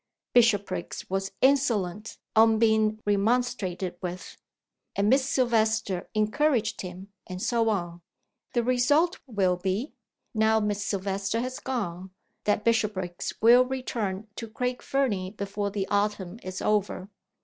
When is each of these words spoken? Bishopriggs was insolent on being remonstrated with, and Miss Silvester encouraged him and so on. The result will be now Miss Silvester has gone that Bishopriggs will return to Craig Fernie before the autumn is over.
Bishopriggs 0.33 1.07
was 1.11 1.31
insolent 1.41 2.17
on 2.35 2.57
being 2.57 2.99
remonstrated 3.05 3.97
with, 4.01 4.35
and 4.95 5.11
Miss 5.11 5.29
Silvester 5.29 6.09
encouraged 6.15 6.81
him 6.81 7.09
and 7.27 7.39
so 7.39 7.69
on. 7.69 8.01
The 8.53 8.63
result 8.63 9.19
will 9.27 9.57
be 9.57 9.93
now 10.33 10.59
Miss 10.59 10.83
Silvester 10.83 11.39
has 11.41 11.59
gone 11.59 12.09
that 12.45 12.63
Bishopriggs 12.65 13.35
will 13.43 13.63
return 13.63 14.27
to 14.37 14.47
Craig 14.47 14.81
Fernie 14.81 15.29
before 15.37 15.69
the 15.69 15.87
autumn 15.91 16.39
is 16.41 16.63
over. 16.63 17.07